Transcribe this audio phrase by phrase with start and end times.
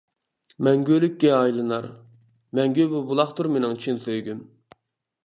[0.67, 1.85] مەڭگۈلۈككە ئايلىنار،
[2.61, 4.41] مەڭگۈ بۇ بۇلاقتۇر مېنىڭ چىن سۆيگۈم.